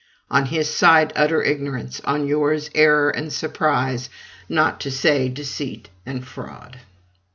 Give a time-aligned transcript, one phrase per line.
[0.31, 4.09] On his side, utter ignorance; on yours, error and surprise,
[4.49, 6.79] not to say deceit and fraud.